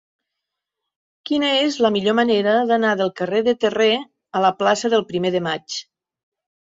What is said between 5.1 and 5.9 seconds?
Primer de Maig?